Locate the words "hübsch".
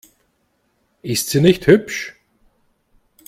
1.67-2.15